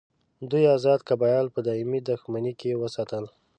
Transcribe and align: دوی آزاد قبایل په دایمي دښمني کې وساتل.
دوی 0.49 0.65
آزاد 0.75 0.99
قبایل 1.09 1.47
په 1.55 1.59
دایمي 1.67 1.99
دښمني 2.09 2.53
کې 2.59 2.79
وساتل. 2.83 3.25